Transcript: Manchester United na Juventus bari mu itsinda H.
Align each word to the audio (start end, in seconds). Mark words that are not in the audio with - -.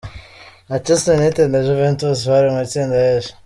Manchester 0.69 1.13
United 1.19 1.47
na 1.51 1.59
Juventus 1.67 2.19
bari 2.31 2.47
mu 2.53 2.59
itsinda 2.65 2.97
H. 3.19 3.25